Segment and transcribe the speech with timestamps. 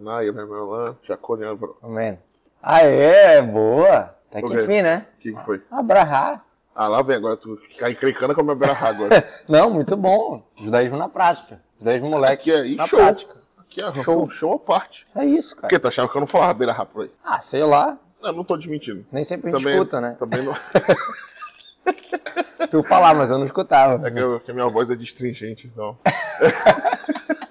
[0.00, 1.54] Naia, Memelã, Jaconian.
[1.54, 2.18] O Amém.
[2.62, 4.10] Aê, boa.
[4.30, 4.62] Tá aqui Ok.
[4.64, 5.06] enfim, né?
[5.20, 5.62] que, que foi?
[5.70, 6.40] Abrahá.
[6.74, 9.28] Ah, lá vem agora, tu cai encrencando com a minha berarra agora.
[9.48, 10.42] Não, muito bom.
[10.56, 11.60] Judaísmo na prática.
[11.78, 12.98] Judaísmo moleque Aqui é e na show.
[12.98, 13.34] prática.
[13.58, 14.02] Aqui é Show.
[14.02, 15.06] show, show à parte.
[15.14, 15.70] É isso, Por cara.
[15.74, 17.10] que tu achava que eu não falava berarra por aí?
[17.24, 17.96] Ah, sei lá.
[18.20, 19.06] Não, não tô desmentindo.
[19.12, 20.16] Nem sempre a gente Também, escuta, né?
[20.18, 20.54] Também não.
[22.70, 24.08] Tu falar, mas eu não escutava.
[24.08, 25.96] É que, eu- que a minha voz é distringente, então.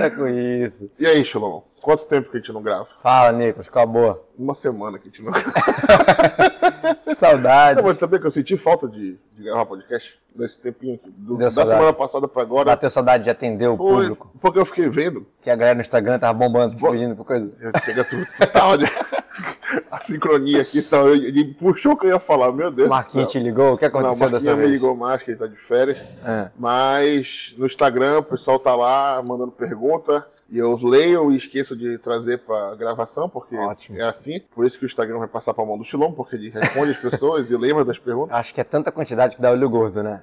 [0.00, 0.90] Para com isso.
[0.98, 1.60] E aí, Shalom?
[1.82, 2.86] Quanto tempo que a gente não grava?
[3.02, 4.24] Fala, Nicolas, qual a boa?
[4.38, 5.50] Uma semana que a gente não grava.
[7.14, 7.82] Saudade.
[7.82, 11.10] Mas sabia que eu senti falta de, de gravar podcast nesse tempinho aqui.
[11.16, 11.76] Do- da saudade.
[11.76, 12.66] semana passada pra agora.
[12.66, 14.30] Bateu saudade de atender o Foi, público.
[14.40, 15.26] porque eu fiquei vendo.
[15.40, 17.50] Que a galera no Instagram tava bombando, Bo- pedindo por coisa.
[17.84, 18.86] Chega, tu, tu tá, olha,
[19.90, 23.38] a sincronia aqui, tá, ele puxou o que eu ia falar, meu Deus Marquinhos te
[23.38, 23.74] ligou?
[23.74, 24.72] O que Não, aconteceu o dessa Marquinhos me vez?
[24.72, 26.02] ligou mais, que ele tá de férias.
[26.24, 26.50] É.
[26.58, 30.26] Mas no Instagram o pessoal tá lá mandando pergunta.
[30.52, 33.98] E eu leio e esqueço de trazer pra gravação, porque Ótimo.
[33.98, 34.40] é assim.
[34.52, 36.96] Por isso que o Instagram vai passar pra mão do Shilom, porque ele responde as
[36.96, 38.34] pessoas e lembra das perguntas.
[38.36, 40.22] Acho que é tanta quantidade que dá olho gordo, né?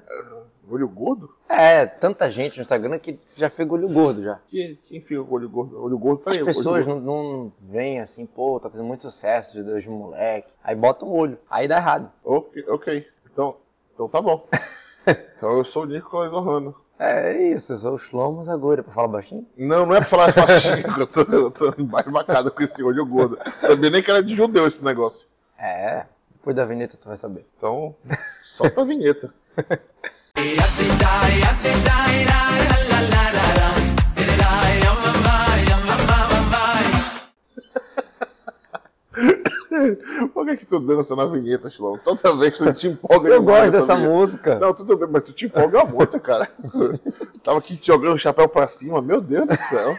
[0.70, 1.34] Olho gordo?
[1.48, 4.40] É, tanta gente no Instagram que já fica olho gordo já.
[4.50, 5.82] Quem, quem enfia o olho gordo?
[5.82, 6.40] Olho gordo, As peraí.
[6.40, 10.52] olho pessoas não, não veem assim, pô, tá tendo muito sucesso de de moleque.
[10.64, 11.38] Aí bota um olho.
[11.50, 12.12] Aí dá errado.
[12.24, 13.08] Ok, ok.
[13.32, 13.56] Então,
[13.94, 14.46] então tá bom.
[15.08, 16.74] então eu sou o Nicolas Ohana.
[17.00, 19.46] É isso, eu sou o Shlomo Zaguri, pra falar baixinho.
[19.56, 23.38] Não, não é pra falar baixinho, eu tô, eu tô embasbacado com esse olho gordo.
[23.62, 25.28] Sabia nem que era de judeu esse negócio.
[25.60, 27.46] É, depois da vinheta tu vai saber.
[27.56, 27.96] Então,
[28.42, 29.32] solta a vinheta.
[40.34, 42.00] Por que, que tu dança na vinheta, Shlomo?
[42.04, 44.14] Toda vez que tu te empolga Eu gosto dessa vinheta.
[44.14, 44.60] música.
[44.60, 46.48] Não, tudo bem, mas tu te empolga muito, cara.
[47.44, 49.96] Tava aqui jogando o chapéu pra cima, meu Deus do céu.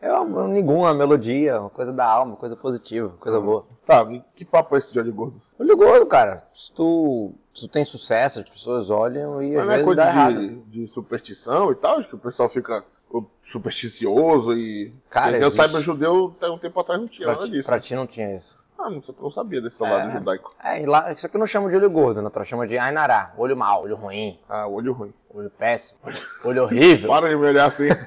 [0.00, 3.64] É uma, um uma melodia, uma coisa da alma, coisa positiva, coisa boa.
[3.86, 5.40] Tá, e que papo é esse de olho gordo?
[5.58, 6.46] Olho gordo, cara.
[6.52, 9.84] Se tu, se tu tem sucesso, as pessoas olham e às Mas não é vezes
[9.84, 10.34] coisa dá errado.
[10.40, 12.84] de, de superstição e tal, que o pessoal fica
[13.42, 14.92] supersticioso e.
[15.10, 15.56] Cara, eu existe.
[15.56, 17.68] saiba, judeu até um tempo atrás não tinha Pra nada ti, disso.
[17.68, 18.58] pra ti não tinha isso.
[18.80, 19.90] Ah, não, não sabia desse É.
[19.90, 20.54] lado judaico.
[20.62, 22.30] É, lá, isso aqui não chamo de olho gordo, né?
[22.32, 23.32] Eu chamo de Ainará.
[23.36, 25.12] Olho mau, olho ruim, Ah, olho ruim.
[25.34, 25.98] olho péssimo,
[26.44, 27.08] olho horrível.
[27.08, 27.88] Para de me olhar assim.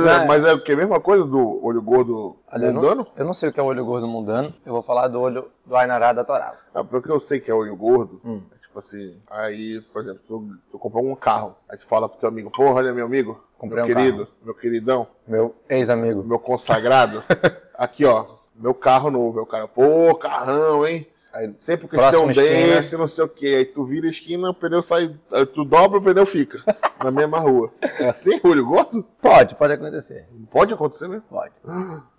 [0.00, 0.72] mas, é, é- mas é o que?
[0.72, 2.96] A mesma coisa do olho gordo Olha, eu, mundano?
[2.96, 5.20] não, eu não sei o que é o olho gordo mundano, eu vou falar do
[5.20, 6.54] olho do Ainará da Torá.
[6.74, 8.20] Ah, porque eu sei que é olho gordo.
[8.24, 8.42] Hum.
[8.54, 11.54] é tipo assim, aí, por exemplo, tu, tu comprou um carro.
[11.68, 14.54] Aí tu fala pro teu amigo, porra, olha meu amigo, Comprei meu um querido, meu
[14.54, 16.22] queridão, Meu ex-amigo.
[16.24, 17.22] meu consagrado.
[17.74, 18.24] aqui, ó,
[18.54, 19.38] meu carro novo.
[19.38, 21.06] Aí o cara, pô, carrão, hein?
[21.34, 22.74] Aí, Sempre que tem um esquina.
[22.76, 23.56] desse, não sei o que.
[23.56, 25.12] Aí tu vira a esquina, o pneu sai.
[25.52, 26.62] Tu dobra, o pneu fica.
[27.02, 27.72] na mesma rua.
[27.98, 29.04] É assim, olho gordo?
[29.20, 30.26] pode, pode acontecer.
[30.50, 31.20] Pode acontecer, né?
[31.28, 31.52] Pode.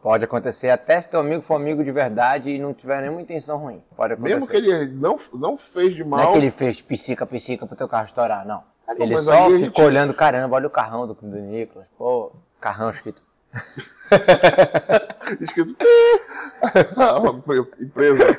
[0.02, 3.58] Pode acontecer até se teu amigo for amigo de verdade e não tiver nenhuma intenção
[3.58, 3.82] ruim.
[3.96, 4.36] Pode acontecer.
[4.36, 6.32] Mesmo que ele não, não fez de Não é mal.
[6.34, 8.64] que ele fez pisica pro teu carro estourar, não.
[8.88, 11.88] Não, ele mas só ficou gente- olhando, caramba, olha o carrão do, do Nicolas.
[11.98, 13.24] Pô, carrão escrito.
[15.42, 15.76] Escrito.
[17.80, 18.38] Empresa,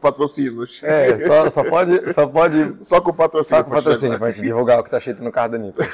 [0.00, 0.82] patrocínios.
[0.82, 2.12] É, só, só pode.
[2.12, 2.76] Só pode.
[2.84, 3.62] Só com patrocínio.
[3.62, 5.90] Só com patrocínio pra pra gente divulgar o que tá escrito no carro do Nicolas.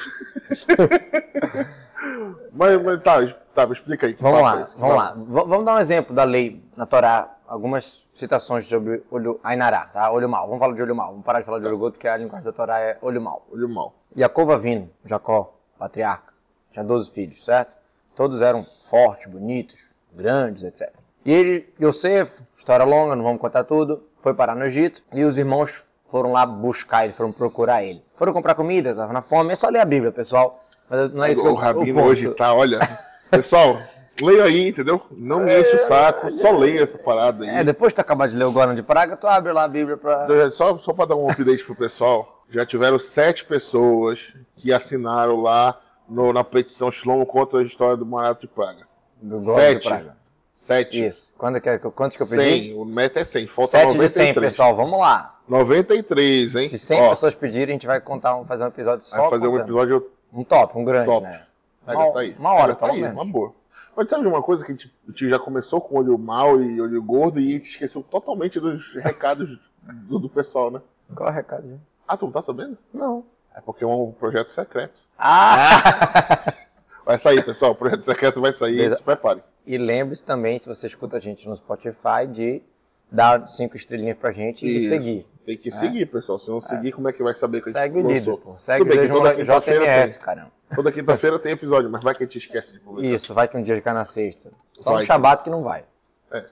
[2.52, 4.14] Mas, mas tá, tá, me explica aí.
[4.14, 4.78] que Vamos é lá, esse?
[4.78, 5.12] vamos lá.
[5.12, 7.36] V- vamos dar um exemplo da lei na Torá.
[7.46, 10.08] Algumas citações sobre olho Ainará, tá?
[10.12, 10.46] Olho mal.
[10.46, 11.10] Vamos falar de olho mal.
[11.10, 13.44] Vamos parar de falar de olho gordo, porque a linguagem da Torá é olho mal.
[13.50, 13.92] Olho mal.
[14.14, 16.32] Jacob Avino, Jacó, patriarca,
[16.70, 17.76] tinha 12 filhos, certo?
[18.20, 20.90] Todos eram fortes, bonitos, grandes, etc.
[21.24, 25.38] E ele, Yosef, história longa, não vamos contar tudo, foi parar no Egito e os
[25.38, 28.02] irmãos foram lá buscar ele, foram procurar ele.
[28.16, 30.62] Foram comprar comida, estavam na fome, é só ler a Bíblia, pessoal.
[30.86, 32.08] Mas não é isso que o eu- Rabino ponto.
[32.10, 32.78] hoje tá, olha.
[33.30, 33.78] Pessoal,
[34.20, 35.00] leia aí, entendeu?
[35.12, 37.48] Não me enche o saco, só leia essa parada aí.
[37.48, 39.68] É, depois que tu acabar de ler o Guarani de Praga, tu abre lá a
[39.68, 40.26] Bíblia pra...
[40.50, 45.80] Só, só para dar um update pro pessoal, já tiveram sete pessoas que assinaram lá
[46.10, 48.86] no- na petição Shlomo contra a história do Marato de Praga.
[49.22, 49.88] Do Guarani de Sete.
[49.88, 50.16] Praga.
[50.52, 51.06] Sete.
[51.06, 51.32] Isso.
[51.38, 52.66] Quando é que, quantos que eu pedi?
[52.68, 52.74] 100.
[52.74, 53.46] O meta é 100.
[53.46, 54.34] Falta 7 de 93.
[54.34, 54.76] 100, pessoal.
[54.76, 55.38] Vamos lá.
[55.48, 56.68] 93, hein?
[56.68, 59.30] Se 100 Ó, pessoas pedirem, a gente vai contar, um- fazer um episódio só vai
[59.30, 59.64] fazer um contando.
[59.66, 61.26] episódio Um top, um grande, top.
[61.26, 61.42] né?
[61.86, 62.36] Pega, Uma- tá aí.
[62.38, 63.16] uma hora, Pega, tá pelo aí, menos.
[63.16, 63.52] Uma boa.
[63.96, 66.60] Mas sabe de uma coisa que a gente, a gente já começou com olho mal
[66.60, 70.80] e olho gordo e a gente esqueceu totalmente dos recados do, do pessoal, né?
[71.14, 71.80] Qual é o recado?
[72.06, 72.78] Ah, tu não tá sabendo?
[72.94, 73.24] Não.
[73.54, 75.00] É porque é um projeto secreto.
[75.18, 76.52] Ah!
[77.04, 77.72] Vai sair, pessoal.
[77.72, 78.76] O projeto secreto vai sair.
[78.76, 78.96] Beleza.
[78.96, 79.42] Se prepare.
[79.66, 82.62] e lembre-se também, se você escuta a gente no Spotify, de
[83.10, 85.24] dar cinco estrelinhas pra gente e seguir.
[85.44, 86.38] Tem que seguir, pessoal.
[86.38, 88.38] Se não seguir, como é que vai saber que a Segue gente o líder.
[88.58, 90.24] Segue Tudo bem o que toda quinta-feira JMS, tem.
[90.24, 90.50] caramba.
[90.72, 93.12] Toda quinta-feira tem episódio, mas vai que a gente esquece de publicar.
[93.14, 94.50] Isso, vai que um dia cai na sexta.
[94.80, 95.84] Só Vai no Shabat que não vai.
[96.30, 96.44] É.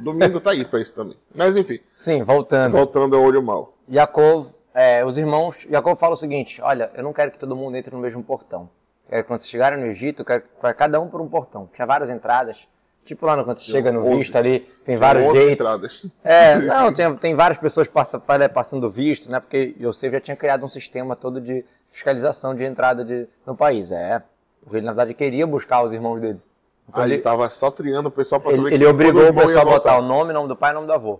[0.00, 1.16] Domingo tá aí pra isso também.
[1.32, 2.72] Mas enfim, Sim, voltando.
[2.72, 3.76] voltando ao olho mal.
[3.88, 7.76] Yaakov, é, os irmãos, Yaakov fala o seguinte: olha, eu não quero que todo mundo
[7.76, 8.68] entre no mesmo portão.
[9.08, 11.68] Que quando vocês chegarem no Egito, eu quero para cada um por um portão.
[11.72, 12.66] Tinha várias entradas.
[13.04, 14.16] Tipo lá no, quando você chega no 11.
[14.16, 15.52] visto ali, tem vários 11 gates.
[15.52, 16.20] entradas.
[16.24, 19.40] É, não, tem, tem várias pessoas passa, pa- passando visto, né?
[19.40, 23.90] Porque Yosef já tinha criado um sistema todo de fiscalização de entrada de, no país.
[23.90, 24.22] É,
[24.62, 26.40] porque ele na verdade queria buscar os irmãos dele.
[26.88, 29.66] Então ele, ele tava só triando o pessoal pra saber ele, ele obrigou o pessoal
[29.66, 31.18] a botar o nome, nome do pai e nome do avô.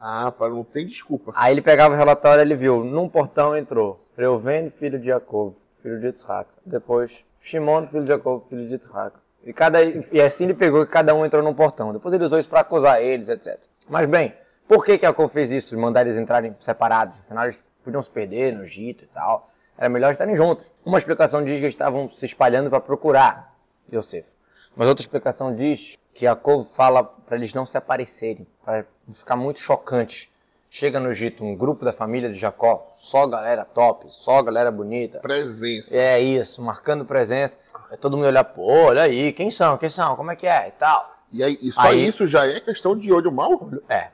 [0.00, 1.32] Ah, para não ter desculpa.
[1.34, 5.98] Aí ele pegava o relatório ele viu, num portão entrou Reuven, filho de Jacob, filho
[6.00, 6.48] de Yitzhak.
[6.64, 9.16] Depois, Shimon, filho de Jacob, filho de Yitzhak.
[9.44, 11.92] E, cada, e assim ele pegou que cada um entrou num portão.
[11.92, 13.58] Depois ele usou isso para acusar eles, etc.
[13.88, 14.34] Mas bem,
[14.66, 15.78] por que que Jacob fez isso?
[15.78, 17.18] Mandar eles entrarem separados?
[17.20, 19.48] Afinal, eles podiam se perder no Egito e tal.
[19.76, 20.72] Era melhor estarem juntos.
[20.84, 23.54] Uma explicação diz que eles estavam se espalhando para procurar
[23.92, 24.37] Yosef.
[24.76, 29.60] Mas outra explicação diz que Jacob fala para eles não se aparecerem, para ficar muito
[29.60, 30.30] chocante.
[30.70, 35.18] Chega no Egito um grupo da família de Jacó, só galera top, só galera bonita.
[35.20, 35.98] Presença.
[35.98, 37.58] É isso, marcando presença.
[37.90, 40.68] É todo mundo olhar, pô, olha aí, quem são, quem são, como é que é
[40.68, 41.16] e tal.
[41.32, 43.70] E aí, e só Aí- isso já é questão de olho mal?
[43.88, 44.08] É,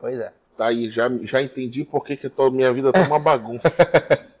[0.00, 0.32] pois é.
[0.56, 3.86] Tá aí, já, já entendi por que, que minha vida tá uma bagunça.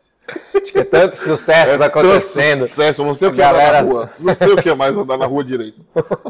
[0.72, 2.58] Que é tantos sucessos acontecendo.
[2.60, 4.10] Tanto sucesso, eu não sei o que Galera- é andar na rua.
[4.18, 5.80] Não sei o que é mais andar na rua direito.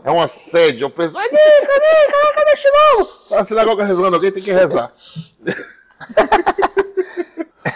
[0.05, 0.87] É um assédio.
[0.87, 3.07] Eu penso, ai, cadê, cadê, cadê o chinelo?
[3.29, 4.93] Tá na sinagoga rezando, alguém tem que rezar.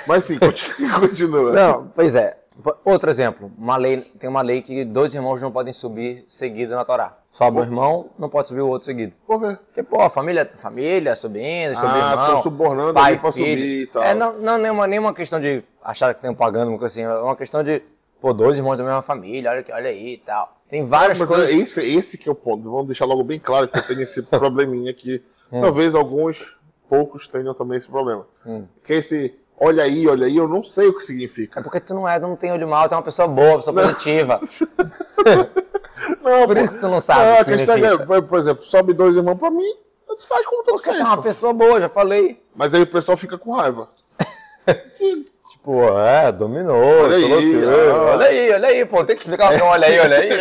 [0.06, 1.00] Mas sim, continua.
[1.00, 1.52] continua.
[1.52, 2.38] Não, pois é.
[2.84, 6.84] Outro exemplo, uma lei, tem uma lei que dois irmãos não podem subir seguido na
[6.84, 7.16] Torá.
[7.32, 9.12] Sobe um irmão, não pode subir o outro seguido.
[9.26, 9.56] Por quê?
[9.66, 12.24] Porque, pô, família, família subindo, subindo Ah, irmão.
[12.26, 13.46] estão subornando pai, pra filho.
[13.58, 14.02] subir e tal.
[14.02, 17.02] É, não, não nenhuma, nenhuma questão de achar que estão pagando, uma coisa assim.
[17.02, 17.82] É uma questão de,
[18.20, 20.56] pô, dois irmãos da mesma família, olha, olha aí e tal.
[20.68, 21.50] Tem várias Mas coisas.
[21.50, 22.64] é esse, esse que é o ponto.
[22.70, 25.22] Vamos deixar logo bem claro que eu tenho esse probleminha aqui.
[25.50, 26.56] Talvez alguns,
[26.88, 28.26] poucos tenham também esse problema.
[28.44, 28.64] Hum.
[28.84, 31.62] Que é esse, olha aí, olha aí, eu não sei o que É significa.
[31.62, 33.82] porque tu não é, não tem olho mal, tu é uma pessoa boa, uma pessoa
[33.82, 34.40] positiva.
[36.22, 38.62] Não, Por isso que tu não sabe Não, o a que questão é, por, exemplo,
[38.64, 39.74] sobe dois irmãos pra mim,
[40.06, 40.98] tanto faz como tu faz.
[40.98, 42.40] é uma pessoa boa, já falei.
[42.54, 43.88] Mas aí o pessoal fica com raiva.
[45.50, 47.60] Tipo, é, dominou, Olha aí, quê.
[47.66, 48.12] ah.
[48.12, 50.28] olha aí, olha aí, pô, tem que explicar é um olha aí, olha aí.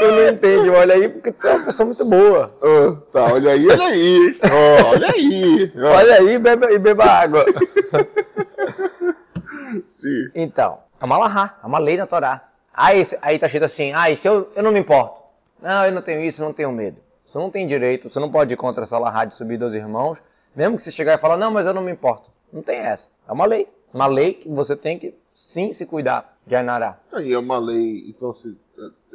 [0.00, 2.52] tu não entende olha aí porque tu é uma pessoa muito boa.
[2.60, 4.38] Ah, tá, olha aí, olha aí.
[4.50, 5.72] Ó, olha aí.
[5.76, 7.44] Olha aí e beba, e beba água.
[9.86, 10.30] Sim.
[10.34, 12.44] Então, é uma lahá, é uma lei na Torá.
[12.72, 15.20] Aí, se- aí tá escrito assim, ah, e se eu, eu não me importo.
[15.60, 16.98] Não, eu não tenho isso, eu não tenho medo.
[17.26, 20.22] Você não tem direito, você não pode ir contra essa lahá de subir dois irmãos,
[20.54, 22.30] mesmo que você chegar e falar, não, mas eu não me importo.
[22.52, 23.10] Não tem essa.
[23.28, 23.68] É uma lei.
[23.92, 26.96] Uma lei que você tem que sim se cuidar de Ainará.
[27.12, 28.56] Aí é uma lei, então, se,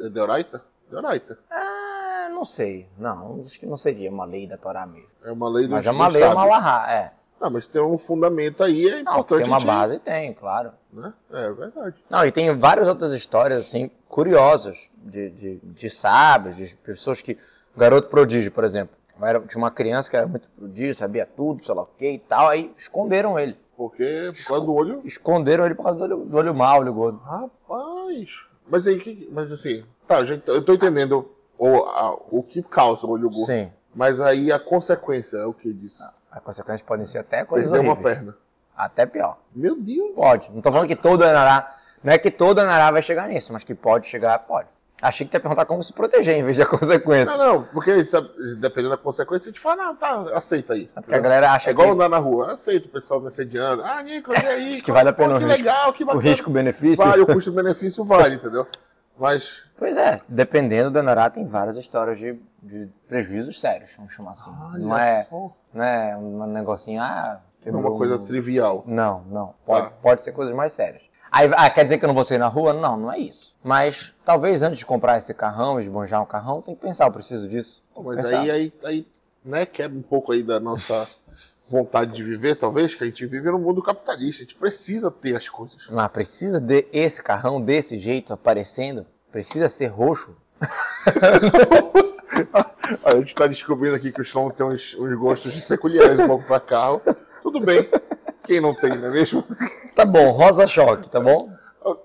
[0.00, 0.62] é deoraita?
[0.90, 1.38] Deoraita.
[1.50, 2.86] Ah, não sei.
[2.98, 5.08] Não, acho que não seria uma lei da Torá mesmo.
[5.24, 7.12] É uma lei dos Mas é uma lei, é uma lahá, é.
[7.40, 9.42] Ah, mas tem um fundamento aí, é Não, importante.
[9.42, 10.70] tem uma gente- base, tem, claro.
[10.92, 11.12] Né?
[11.32, 12.02] É verdade.
[12.08, 17.36] Não, e tem várias outras histórias, assim, curiosas, de, de, de sábios, de pessoas que...
[17.74, 18.96] O garoto prodígio, por exemplo.
[19.20, 22.18] Era, tinha uma criança que era muito prodígio, sabia tudo, sei lá o que e
[22.18, 23.56] tal, aí esconderam ele.
[23.76, 25.00] Porque por causa do olho.
[25.04, 27.18] Esconderam ele por causa do olho, do olho mau, olho gordo.
[27.18, 28.44] Rapaz.
[28.68, 33.10] Mas aí, que- mas assim, tá, eu tô entendendo o, a- o que causa o
[33.10, 33.44] olho gordo.
[33.46, 33.70] Sim.
[33.94, 36.02] Mas aí a consequência é o que disso?
[36.36, 38.16] As consequências podem ser até coisas Perder uma horríveis.
[38.18, 38.36] perna.
[38.76, 39.38] Até pior.
[39.54, 40.12] Meu Deus.
[40.14, 40.52] Pode.
[40.52, 41.74] Não tô falando que todo Anará.
[42.04, 44.68] Não é que todo Anará vai chegar nisso, mas que pode chegar, pode.
[45.00, 47.34] Achei que tu ia perguntar como se proteger em vez da consequência.
[47.36, 48.28] Não, não, porque sabe,
[48.60, 50.90] dependendo da consequência, a gente fala, não, tá, aceita aí.
[50.94, 53.28] É porque a galera acha É igual que andar na rua, aceita o pessoal me
[53.28, 53.82] assediando.
[53.82, 54.68] Ah, Nicolas, e aí?
[54.74, 55.58] Acho que vale a pena o que risco.
[55.58, 56.22] legal, que o bacana.
[56.24, 57.04] risco-benefício.
[57.04, 58.66] Vale, o custo-benefício vale, entendeu?
[59.18, 64.32] Mas, Pois é, dependendo do Anará, tem várias histórias de, de prejuízos sérios, vamos chamar
[64.32, 64.50] assim.
[64.78, 68.84] não, olha é, só, não é um negocinho, ah, é uma quebrou coisa um- trivial.
[68.86, 69.54] Não, não.
[69.64, 69.92] Pode, Tá.
[70.02, 71.02] pode ser coisas mais sérias.
[71.30, 72.72] Aí, ah, quer dizer que eu não vou sair na rua?
[72.72, 73.54] Não, não é isso.
[73.62, 77.48] Mas talvez antes de comprar esse carrão, esbanjar um carrão, tem que pensar, eu preciso
[77.48, 77.82] disso.
[77.96, 78.40] Mas Pensar.
[78.40, 79.08] aí, aí, aí,
[79.44, 81.06] né, quebra um pouco aí da nossa
[81.68, 84.42] vontade de viver, talvez, que a gente vive no mundo capitalista.
[84.42, 85.88] A gente precisa ter as coisas.
[85.90, 89.06] Mas precisa de esse carrão desse jeito aparecendo?
[89.32, 90.36] Precisa ser roxo?
[93.04, 96.46] a gente está descobrindo aqui que o Sloan tem uns, uns gostos peculiares um pouco
[96.46, 97.00] para carro.
[97.42, 97.88] Tudo bem.
[98.44, 99.44] Quem não tem, não é mesmo?
[99.94, 101.50] Tá bom, rosa choque, tá bom?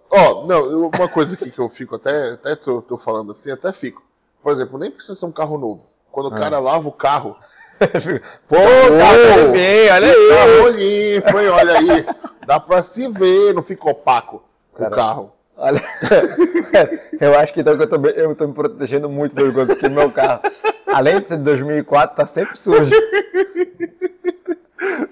[0.09, 3.51] Ó, não, eu- uma coisa aqui que eu fico até, até tô, tô falando assim,
[3.51, 4.01] até fico.
[4.41, 5.85] Por exemplo, nem precisa ser um carro novo.
[6.11, 6.37] Quando o Ah.
[6.37, 7.35] cara lava o carro,
[8.47, 10.29] Pô, Ô, bem, olha aí.
[10.29, 11.47] carro limpo, hein?
[11.49, 12.05] Olha aí.
[12.45, 14.43] Dá pra se ver, não fica opaco
[14.77, 15.31] o carro.
[15.57, 15.81] Olha,
[17.21, 19.89] eu acho que então que eu tô, eu tô me protegendo muito das coisas, porque
[19.89, 20.41] meu carro,
[20.87, 22.91] além de ser de 2004, tá sempre sujo.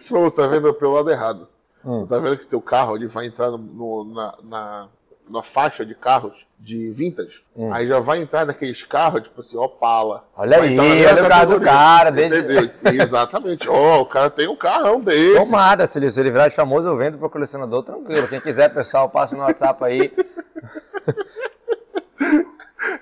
[0.07, 1.47] Pô, tá vendo pelo lado errado.
[1.85, 2.05] Hum.
[2.07, 4.87] Tá vendo que teu carro ele vai entrar no- no- na, na,
[5.29, 7.41] na faixa de carros de vintage.
[7.55, 7.71] Hum.
[7.73, 10.25] Aí já vai entrar naqueles carros, tipo assim, Opala.
[10.35, 12.69] Olha aí, olha o carro do cara, desde- Entendeu?
[13.03, 13.69] Exatamente.
[13.69, 15.39] Ó, o cara tem um carrão desse.
[15.45, 18.27] Tomada, se ele, se ele virar de famoso, eu vendo pro colecionador tranquilo.
[18.27, 20.11] Quem quiser, pessoal, passa no WhatsApp aí.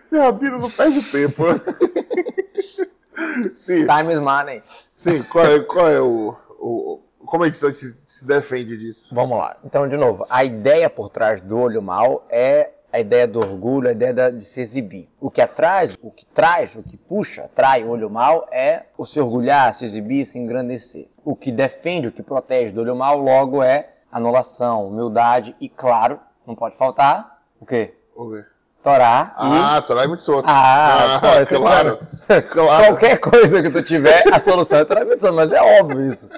[0.03, 1.43] Esse Rabino não perde tempo.
[3.55, 4.61] sim, Time is money.
[4.95, 5.23] sim.
[5.23, 9.13] Qual é, qual é o, o- Como a gente se, se defende disso?
[9.13, 9.57] Vamos lá.
[9.65, 13.89] Então, de novo, a ideia por trás do olho mal é a ideia do orgulho,
[13.89, 15.09] a ideia da- de se exibir.
[15.19, 19.05] O que atrás, o que traz, o que puxa, atrai o olho mal é o
[19.05, 21.05] se orgulhar, se exibir, se engrandecer.
[21.25, 26.19] O que defende, o que protege do olho mal, logo é anulação, humildade e, claro,
[26.45, 27.93] não pode faltar o quê?
[28.15, 28.47] Vamos ver.
[28.81, 30.45] Torá e Ah, Torá é muito solto.
[30.47, 31.99] Ah, pô, isso é claro.
[32.49, 32.85] claro.
[32.87, 35.01] Qualquer coisa que tu tiver, a solução é Torá
[35.33, 36.29] mas é óbvio isso.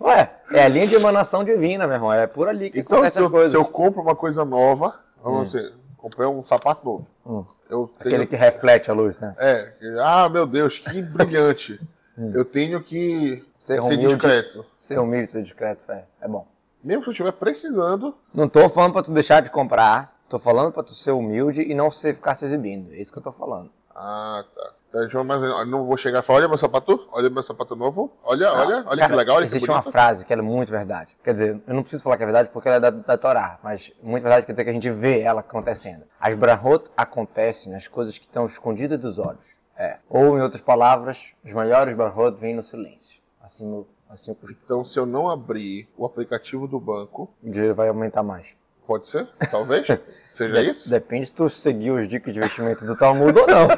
[0.00, 2.12] Ué, é a linha de emanação divina, meu irmão.
[2.12, 3.50] É por ali que Então, acontecem as coisas.
[3.50, 7.08] se eu compro uma coisa nova, vamos dizer, comprei um sapato novo.
[7.26, 7.44] Hum.
[7.68, 9.34] Tenho, Aquele que reflete a luz, né?
[9.38, 11.80] É, ah, meu Deus, que brilhante.
[12.34, 13.50] eu tenho que Hum.
[13.58, 14.06] Ser ser, humilde.
[14.06, 14.64] discreto.
[14.78, 16.46] Ser humilde, ser discreto, é, é bom.
[16.82, 20.72] Mesmo se eu estiver precisando, Não tô falando pra tu deixar de comprar, tô falando
[20.72, 22.92] pra tu ser humilde e não ser, ficar se exibindo.
[22.92, 23.68] É isso que eu tô falando.
[23.94, 24.70] Ah, tá.
[24.92, 28.10] Eu- Mas eu não vou chegar e falar, olha meu sapato, olha meu sapato novo,
[28.24, 29.84] olha, olha, olha Cara, que legal, olha que Existe bonito.
[29.86, 31.16] uma frase que ela é muito verdade.
[31.22, 33.58] Quer dizer, eu não preciso falar que é verdade porque ela é da, da Torá,
[33.62, 36.04] mas muito verdade quer dizer que a gente vê ela acontecendo.
[36.18, 39.60] As brahot acontecem nas coisas que estão escondidas dos olhos.
[39.76, 39.98] É.
[40.08, 43.20] Ou, em outras palavras, os maiores brahot vêm no silêncio.
[43.42, 47.74] Assim, assim o custo- Então, se eu não abrir o aplicativo do banco, o dinheiro
[47.74, 48.56] vai aumentar mais.
[48.88, 49.28] Pode ser?
[49.50, 49.86] Talvez?
[50.26, 50.88] Seja De- isso?
[50.88, 53.68] Depende se tu seguir os dicas de investimento do Talmud ou não.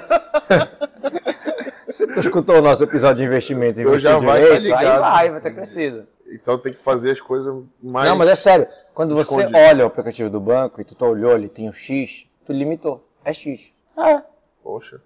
[1.90, 5.40] se tu escutou o nosso episódio de investimentos e vai direito, tá aí vai, vai
[5.40, 6.06] ter crescido.
[6.32, 7.52] Então tem que fazer as coisas
[7.82, 8.08] mais.
[8.08, 8.68] Não, mas é sério.
[8.94, 9.58] Quando você escondido.
[9.58, 13.04] olha o aplicativo do banco e tu olhou, ele tem um X, tu limitou.
[13.24, 13.74] É X.
[13.98, 14.22] É.
[14.62, 15.00] Poxa,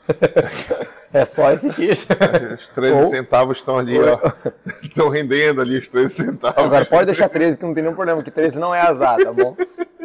[1.14, 2.06] É só esse X.
[2.54, 4.18] os 13 Ou- centavos estão ali, ó.
[4.82, 6.58] Estão rendendo ali os 13 centavos.
[6.62, 9.32] Agora pode deixar 13 que não tem nenhum problema, que 13 não é azar, tá
[9.32, 9.56] bom?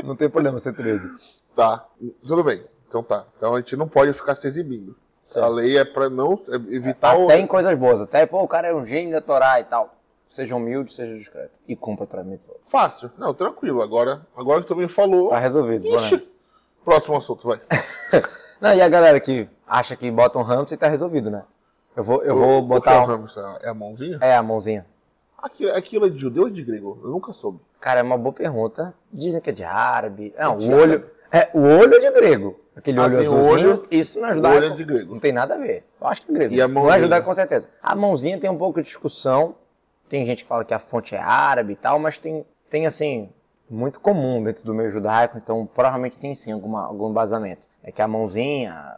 [0.03, 1.09] Não tem problema ser 13.
[1.55, 1.85] Tá,
[2.25, 2.63] tudo bem.
[2.87, 3.25] Então tá.
[3.35, 4.95] Então a gente não pode ficar se exibindo.
[5.21, 5.45] Certo.
[5.45, 6.39] A lei é pra não
[6.69, 7.25] evitar o.
[7.25, 8.01] Até em coisas boas.
[8.01, 9.95] Até, pô, o cara é um gênio da Torá e tal.
[10.27, 11.59] Seja humilde, seja discreto.
[11.67, 12.55] E cumpra a mitzvot.
[12.63, 13.09] Fácil.
[13.17, 13.81] Não, tranquilo.
[13.81, 15.29] Agora, agora que tu me falou.
[15.29, 15.87] Tá resolvido.
[15.87, 16.27] Ixi.
[16.85, 17.59] Próximo assunto, vai.
[18.61, 21.43] Não, e a galera que acha que bota um hamster tá resolvido, né?
[21.95, 23.03] Eu vou, eu vou O- botar.
[23.03, 23.43] O que é, o um- hamster?
[23.61, 24.17] é a mãozinha?
[24.21, 24.85] É, a mãozinha.
[25.37, 26.99] Aquilo, aquilo é de judeu ou de grego?
[27.03, 27.59] Eu nunca soube.
[27.79, 28.93] Cara, é uma boa pergunta.
[29.11, 30.33] Dizem que é de árabe.
[30.37, 31.05] Não, de o olho.
[31.31, 32.59] É, o olho é de grego.
[32.75, 35.13] Aquele Ah, olho azulzinho, olho- isso não é o olho é de grego.
[35.13, 35.85] Não tem nada a ver.
[36.01, 36.53] Eu acho que é grego.
[36.53, 36.99] E a não é mãozinha?
[37.01, 37.67] judaico com certeza.
[37.81, 39.55] A mãozinha tem um pouco de discussão.
[40.09, 43.29] Tem gente que fala que a fonte é árabe e tal, mas tem, tem assim,
[43.69, 47.67] muito comum dentro do meio judaico, então provavelmente tem sim alguma, algum embasamento.
[47.83, 48.97] É que a mãozinha.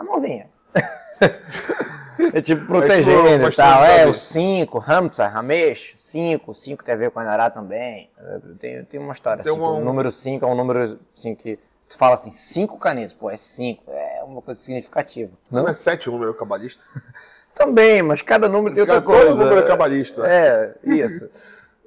[0.00, 0.46] É, a mãozinha.
[2.34, 3.84] é tipo protegendo uma e história tal.
[3.84, 8.10] de É, o 5, Hamza, Ramesh, 5, 5 tem a ver com a Anará também.
[8.18, 11.34] É, Tem, tem uma história Tem assim, uma- o número 5 é um número assim
[11.34, 15.32] que tu fala assim, 5 canetas, pô, é 5, é uma coisa significativa.
[15.50, 15.68] Não, Não?
[15.68, 16.82] é 7 o número cabalista?
[17.54, 19.34] Também, mas cada número tem outra Todo coisa.
[19.44, 20.26] número é cabalista.
[20.26, 21.28] É, isso.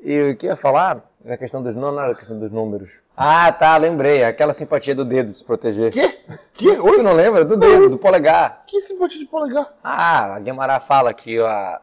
[0.04, 1.02] E o que eu ia falar?
[1.26, 3.02] A questão dos não, não era a questão dos números.
[3.16, 4.24] Ah, tá, lembrei.
[4.26, 5.94] Aquela simpatia do dedo se proteger.
[5.94, 6.20] Quê?
[6.54, 6.76] Que?
[6.76, 7.02] Tu Oi?
[7.02, 7.46] não lembra?
[7.46, 8.64] Do dedo, do polegar.
[8.68, 9.74] Que simpatia de polegar?
[9.82, 11.82] Ah, a Guemará fala que a,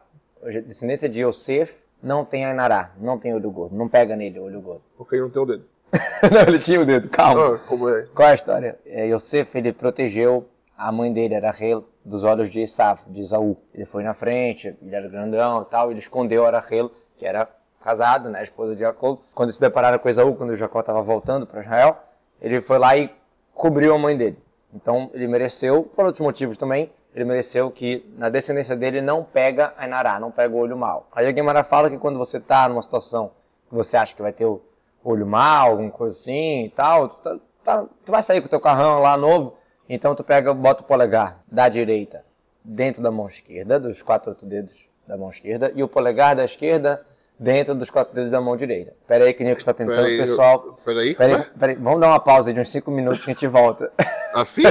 [0.65, 3.75] descendência de Yosef não tem Ainará, não tem olho gordo.
[3.75, 4.83] Não pega nele o olho gordo.
[4.95, 5.65] Porque ele não tem o dedo.
[6.31, 7.55] não, ele tinha o dedo, calma.
[7.55, 8.07] Ah, como é?
[8.13, 8.79] Qual é a história?
[8.85, 13.57] É, Yosef, ele protegeu a mãe dele, era Rachel, dos olhos de Esav, de Esaú.
[13.73, 17.47] Ele foi na frente, ele era grandão e tal, ele escondeu a Rachel, que era
[17.83, 19.17] casado, né, a esposa de Jacó.
[19.33, 21.97] Quando se depararam com Esaú, quando Jacó estava voltando para Israel,
[22.41, 23.09] ele foi lá e
[23.53, 24.37] cobriu a mãe dele.
[24.73, 29.73] Então ele mereceu, por outros motivos também, ele mereceu que na descendência dele não pega
[29.77, 31.07] a Inará, não pega o olho mal.
[31.11, 33.31] Aí a Guimara fala que quando você está numa situação
[33.67, 34.61] que você acha que vai ter o
[35.03, 38.49] olho mal, alguma coisa assim e tal, tu, tá- tá- tu vai sair com o
[38.49, 39.57] teu carrão lá novo,
[39.89, 42.23] então tu pega, bota o polegar da direita
[42.63, 46.45] dentro da mão esquerda, dos quatro outros dedos da mão esquerda, e o polegar da
[46.45, 47.05] esquerda
[47.41, 48.93] dentro dos quatro dedos da mão direita.
[49.07, 50.77] Pera aí que o Nico está tentando, Peraí, eu- pessoal.
[50.85, 51.49] Peraí, Peraí, como é?
[51.59, 53.91] peraí, vamos dar uma pausa de uns 5 minutos que a gente volta.
[54.33, 54.63] Assim?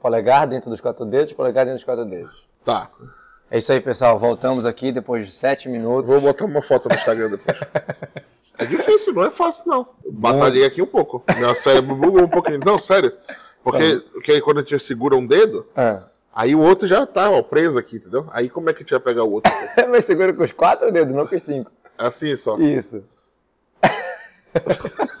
[0.00, 2.46] Polegar dentro dos quatro dedos, polegar dentro dos quatro dedos.
[2.64, 2.88] Tá.
[3.50, 4.18] É isso aí, pessoal.
[4.18, 6.10] Voltamos aqui depois de sete minutos.
[6.10, 7.58] Vou botar uma foto no Instagram depois.
[8.58, 9.86] é difícil, não é fácil, não.
[10.10, 11.22] Batalhei aqui um pouco.
[11.38, 12.60] Meu cérebro bugou um pouquinho.
[12.64, 13.12] Não, sério.
[13.62, 16.04] Porque, porque aí quando a gente segura um dedo, Ah.
[16.32, 18.26] aí o outro já tá ó, preso aqui, entendeu?
[18.32, 19.52] Aí como é que a gente vai pegar o outro?
[19.90, 21.70] Mas segura com os quatro dedos, não com os cinco.
[21.98, 22.58] Assim só.
[22.58, 23.04] Isso.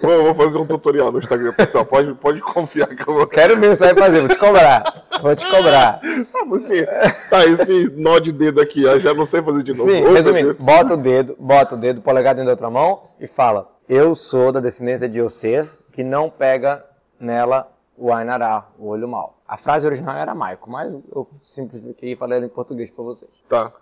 [0.00, 1.84] Vou, vou fazer um tutorial no Instagram, pessoal.
[1.84, 3.26] Pode, pode confiar que eu vou.
[3.26, 5.06] Quero se vai fazer, vou te cobrar.
[5.20, 6.00] Vou te cobrar.
[6.02, 6.86] Ah, você.
[7.30, 9.90] Tá, esse nó de dedo aqui, eu já não sei fazer de novo.
[9.90, 13.26] Sim, Ô, resumindo, bota o dedo, bota o dedo, polegar dentro da outra mão e
[13.26, 16.84] fala: Eu sou da descendência de Yosef, que não pega
[17.18, 19.38] nela o Ainará, o olho mau.
[19.46, 23.30] A frase original era aramaico, mas eu simplifiquei e falei em português pra vocês.
[23.48, 23.72] Tá.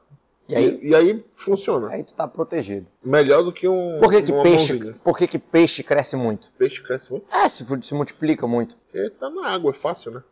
[0.49, 1.89] E aí, E, e aí funciona.
[1.89, 2.87] aí tu tá protegido.
[3.03, 3.99] Melhor do que um.
[3.99, 4.95] Por que, que peixe, mãozinha.
[5.03, 6.53] por que, que peixe cresce muito?
[6.59, 7.27] Peixe cresce muito.
[7.35, 8.77] É, se, se multiplica muito.
[8.77, 10.23] Porque tá na água, é fácil, né?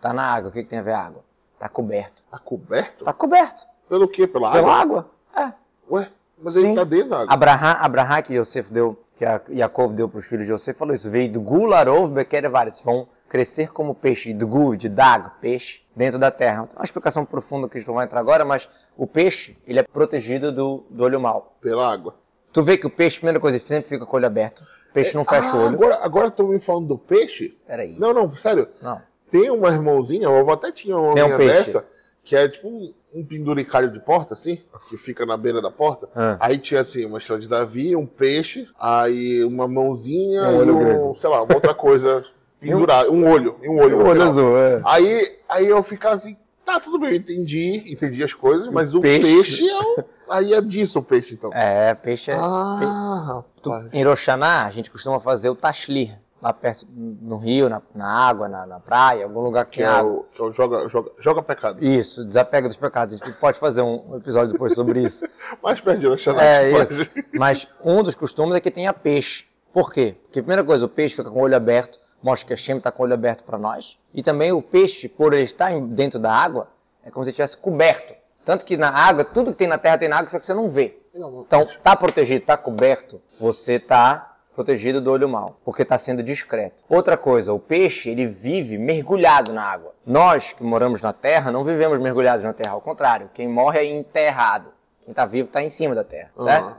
[0.00, 1.24] Tá na água, o que, que tem a ver a água?
[1.58, 2.22] Tá coberto.
[2.30, 3.04] Tá coberto?
[3.04, 3.62] Tá coberto.
[3.88, 4.26] Pelo quê?
[4.26, 5.08] Pela Pela água?
[5.34, 5.46] água?
[5.48, 5.52] É.
[5.90, 6.08] Ué,
[6.42, 6.66] mas Sim.
[6.66, 7.32] ele tá dentro da água.
[7.32, 10.92] Abraham, Abraham que Yosef deu, que a Yaakov deu para os filhos de Yosef, falou
[10.94, 11.08] isso.
[11.08, 12.82] Veio do Gularov Bekerevaretz.
[12.82, 16.68] Vão crescer como peixe, de gu, de dag, peixe, dentro da terra.
[16.76, 19.82] Uma explicação profunda que a gente não vai entrar agora, mas o peixe, ele é
[19.82, 21.56] protegido do, do olho mau.
[21.58, 22.14] Pela água.
[22.52, 24.60] Tu vê que o peixe, primeira coisa, ele sempre fica com o olho aberto.
[24.60, 25.74] O peixe não fecha Ah, o olho.
[25.76, 27.56] Agora, agora estão me falando do peixe?
[27.66, 27.96] Peraí.
[27.98, 28.68] Não, não, sério.
[28.82, 29.00] Não.
[29.30, 31.54] Tem uma irmãozinha, a avó até tinha uma Tem um peixe.
[31.54, 31.86] dessa,
[32.22, 34.60] que é tipo um, um penduricalho de porta, assim,
[34.90, 36.06] que fica na beira da porta.
[36.14, 36.36] Ah.
[36.38, 40.78] Aí tinha assim, uma estrela de Davi, um peixe, aí uma mãozinha Um e um,
[40.78, 41.14] grego.
[41.14, 42.22] sei lá, uma outra coisa
[42.70, 43.98] pendurada, um olho, um olho.
[44.00, 44.80] O olho azul, é.
[44.84, 49.34] Aí, aí eu ficava assim, tá, tudo bem, entendi, entendi as coisas, mas o peixe-
[49.34, 51.50] peixe, é o- aí é disso o peixe, então.
[51.52, 52.34] É, peixe é...
[52.34, 53.86] Ah, rapaz.
[53.92, 58.48] Em Hiroshima, a gente costuma fazer o tashlir, lá perto, no rio, na, na água,
[58.48, 60.10] na, na praia, algum lugar que Que tem é água.
[60.12, 61.84] o, que é o joga, joga, joga pecado.
[61.84, 63.20] Isso, desapega dos pecados.
[63.20, 65.24] A gente pode fazer um episódio depois sobre isso.
[65.62, 66.90] Mais perto de Oxalá, É faz.
[66.90, 67.10] isso.
[67.32, 69.44] Mas um dos costumes é que tenha peixe.
[69.72, 70.16] Por quê?
[70.24, 72.90] Porque, primeira coisa, o peixe fica com o olho aberto, mostra que a Shem está
[72.92, 73.98] com o olho aberto para nós.
[74.14, 76.68] E também o peixe, por ele estar dentro da água,
[77.04, 78.14] é como se estivesse coberto.
[78.44, 80.54] Tanto que na água, tudo que tem na terra tem na água, só que você
[80.54, 80.98] não vê.
[81.14, 86.82] Então, tá protegido, tá coberto, você tá protegido do olho mau, porque está sendo discreto.
[86.88, 89.94] Outra coisa, o peixe, ele vive mergulhado na água.
[90.04, 93.84] Nós que moramos na terra, não vivemos mergulhados na terra, ao contrário, quem morre é
[93.84, 94.70] enterrado.
[95.02, 96.76] Quem está vivo está em cima da terra, certo?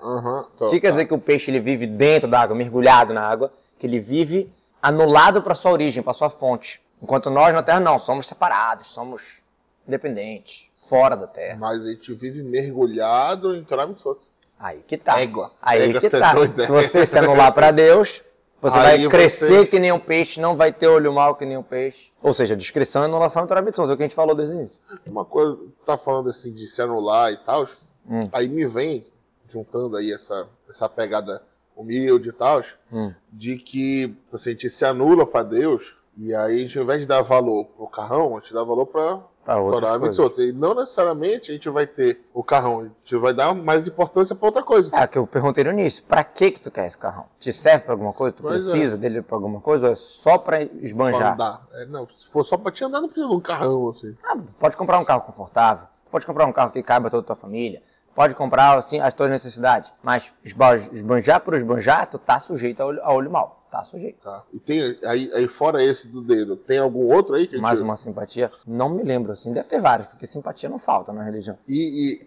[0.55, 0.91] Tô, O que quer tá.
[0.91, 4.49] dizer que o peixe ele vive dentro da água, mergulhado na água, que ele vive
[4.83, 6.81] anulado para sua origem, para sua fonte.
[7.01, 9.41] Enquanto nós na Terra não, somos separados, somos
[9.87, 11.57] independentes, fora da Terra.
[11.59, 14.19] Mas a gente vive mergulhado em Mitzvot.
[14.59, 15.19] Aí que tá.
[15.21, 15.51] Égua.
[15.61, 16.65] Aí Égua, que tá tá.
[16.65, 18.21] Se você se anular para Deus,
[18.61, 21.45] você Aí vai crescer você- que nem um peixe, não vai ter olho mau que
[21.45, 22.11] nem um peixe.
[22.21, 24.55] Ou seja, discrição e anulação em Torá Mitzvot, é o que a gente falou desde
[24.55, 24.81] o início.
[25.05, 27.65] Uma coisa, tá falando assim de se anular e tal,
[28.09, 28.19] Hum.
[28.31, 29.03] aí me vem
[29.49, 31.41] juntando aí essa, essa pegada
[31.75, 33.13] humilde e tal, Hum.
[33.31, 37.01] de que assim, a gente se anula para Deus e aí a gente, ao invés
[37.01, 39.99] de dar valor pro carrão, a gente dá valor para Pra outras Torá.
[39.99, 40.39] Mitzvot.
[40.41, 44.33] E não necessariamente a gente vai ter o carrão, a gente vai dar mais importância
[44.33, 44.89] para outra coisa.
[44.95, 47.25] É, que eu perguntei no início, pra que que tu quer esse carrão?
[47.39, 48.33] Te serve pra alguma coisa?
[48.37, 48.71] Tu Pois é.
[48.71, 49.87] precisa dele pra alguma coisa?
[49.87, 51.33] Ou é só pra Pra esbanjar?
[51.33, 51.61] andar.
[51.73, 54.15] É, não, se for só para te andar, não precisa de um carrão assim.
[54.23, 57.35] Ah, pode comprar um carro confortável, pode comprar um carro que caiba toda a tua
[57.35, 57.83] família,
[58.15, 62.85] pode comprar assim, as tuas necessidades, mas esba- esbanjar por esbanjar, tu tá sujeito a
[62.85, 64.21] olho, a olho mau, tá sujeito.
[64.23, 64.43] Tá.
[64.53, 67.97] E tem aí, aí fora esse do dedo, tem algum outro aí que Mais uma
[67.97, 71.57] simpatia, não me lembro assim, deve ter vários, porque simpatia não falta na religião.
[71.67, 72.23] E, e-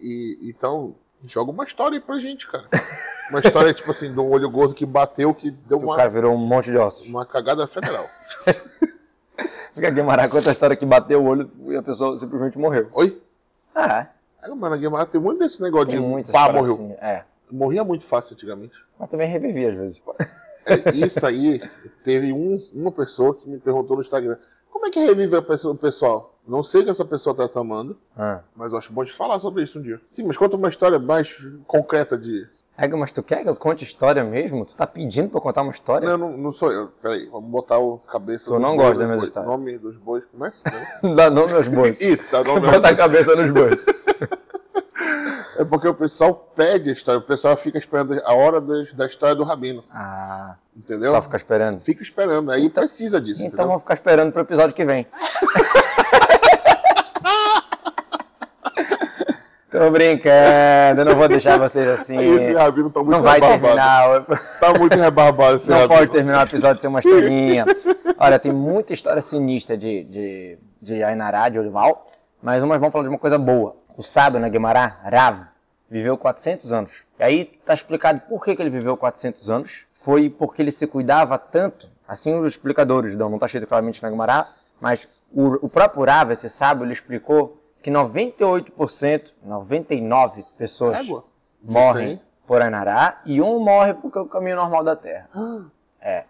[0.47, 0.95] e- então,
[1.25, 2.65] joga uma história aí pra gente, cara.
[3.29, 6.09] Uma história, tipo assim, de um olho gordo que bateu, que deu O uma, cara
[6.09, 7.07] virou um monte de ossos.
[7.09, 8.05] uma cagada federal.
[9.73, 12.89] Fica Guimarães conta a história que bateu o olho e a pessoa simplesmente morreu.
[12.93, 13.21] Oi?
[13.75, 14.07] Ah, É,
[14.55, 16.73] mano, a Guimarães tem muito desse negócio tem de pá, morreu.
[16.73, 18.73] assim, É, Morria muito fácil antigamente.
[18.99, 20.01] mas também revivia às vezes.
[20.65, 21.61] É, isso aí,
[22.03, 24.37] teve um- uma pessoa que me perguntou no Instagram,
[24.69, 26.33] como é que revive a pessoa- o pessoal?
[26.45, 28.39] Não sei o que essa pessoa tá tomando, Ah.
[28.55, 29.99] mas eu acho bom de falar sobre isso um dia.
[30.09, 32.45] Sim, mas conta uma história mais concreta de...
[32.77, 34.63] É, mas tu quer que eu conte história mesmo?
[34.65, 36.07] Tu tá pedindo pra eu contar uma história?
[36.07, 36.87] Não, não, não sou eu.
[37.01, 39.23] Peraí, vamos botar o cabeça Tu não bois, gosta dos da minha bois.
[39.23, 39.49] história.
[39.49, 40.51] Nome dos bois, como é?
[41.15, 41.99] Dá nome aos bois.
[41.99, 43.79] Isso, tá nome Bota a cabeça nos bois.
[45.59, 49.05] É porque o pessoal pede a história, o pessoal fica esperando a hora das- da
[49.05, 51.11] história do Rabino, Ah, entendeu?
[51.11, 51.79] só ficar esperando.
[51.79, 53.67] Fica esperando, aí precisa disso, Então entendeu?
[53.67, 55.07] vamos ficar esperando pro episódio que vem.
[59.69, 62.17] Tô brincando, eu não vou deixar vocês assim.
[62.35, 64.25] Esse Rabino tá muito não vai rebarbado.
[64.25, 64.39] terminar.
[64.59, 65.99] Tá muito rebarbado esse Não Rabino.
[65.99, 67.65] pode terminar o episódio sem uma historinha.
[68.17, 72.05] Olha, tem muita história sinistra de, de, de Ainará, de Olival,
[72.41, 73.75] mas umas vamos falar de uma coisa boa.
[73.97, 75.39] O sábio na Guimará, Rav,
[75.89, 77.03] viveu 400 anos.
[77.17, 79.87] E aí tá explicado por que, que ele viveu 400 anos.
[79.89, 84.11] Foi porque ele se cuidava tanto, assim os explicadores dão, não tá escrito claramente na
[84.11, 84.47] Guimará,
[84.79, 91.23] mas o, o próprio Rav, esse sábio, ele explicou que 98%, 99 pessoas Égua.
[91.63, 92.21] Morrem 100?
[92.45, 95.27] por Ainará e um morre porque é o caminho normal da Terra.
[95.99, 96.23] É.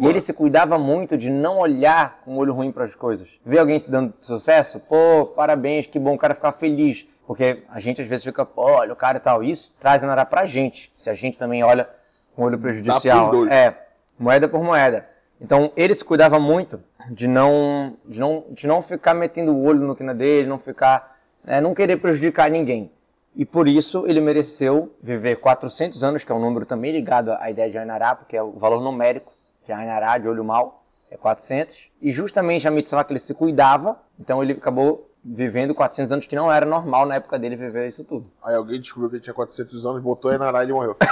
[0.00, 3.40] E ele se cuidava muito de não olhar com um olho ruim para as coisas.
[3.44, 7.06] Ver alguém se dando sucesso, pô, parabéns, que bom o cara ficar feliz.
[7.26, 9.42] Porque a gente às vezes fica, pô, olha o cara e tal.
[9.42, 10.92] Isso traz Ainará pra gente.
[10.96, 11.88] Se a gente também olha
[12.34, 13.46] com olho prejudicial.
[13.48, 13.74] É,
[14.18, 15.06] moeda por moeda.
[15.40, 19.80] Então ele se cuidava muito de não, de não, de não ficar metendo o olho
[19.80, 22.90] no quina dele, não ficar, né, não querer prejudicar ninguém.
[23.34, 27.50] E por isso ele mereceu viver 400 anos, que é um número também ligado à
[27.50, 29.32] ideia de Ainará, porque é o valor numérico
[29.66, 31.90] de Ainará, de olho mal, é 400.
[32.00, 36.34] E justamente a mitzvah que ele se cuidava, então ele acabou vivendo 400 anos, que
[36.34, 38.28] não era normal na época dele viver isso tudo.
[38.42, 40.96] Aí alguém descobriu que ele tinha 400 anos, botou área e ele morreu.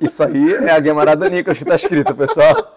[0.00, 2.54] Isso aí é a Guimarães do Nicolas que tá escrito, pessoal.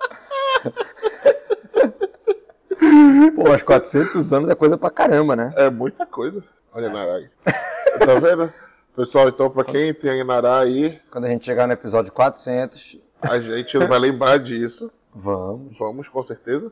[3.36, 5.54] Pô, aos 400 anos é coisa pra caramba, né?
[5.56, 6.44] É muita coisa.
[6.74, 7.30] Olha Narai.
[8.00, 8.52] tá vendo?
[8.96, 13.40] Pessoal, então pra quem tem Nará aí, Quando a gente chegar no episódio 400, a
[13.40, 14.92] gente vai lembrar disso.
[15.14, 15.78] vamos.
[15.78, 16.72] Vamos, com certeza.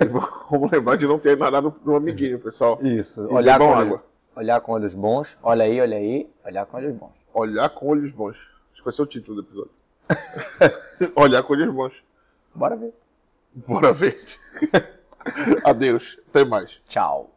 [0.00, 2.78] E vamos lembrar de não ter Nará no, no amiguinho, pessoal.
[2.82, 4.04] Isso, E olhar com, olhos, água.
[4.36, 5.36] olhar com olhos bons.
[5.42, 7.12] Olha aí, olha aí, olhar com olhos bons.
[7.32, 8.48] Olhar com olhos bons.
[8.72, 9.70] Acho que vai ser o título do episódio.
[11.16, 12.04] Olhar com olhos bons.
[12.54, 12.92] Bora ver.
[13.66, 14.16] Bora ver.
[15.64, 16.18] Adeus.
[16.28, 16.82] Até mais.
[16.88, 17.33] Tchau.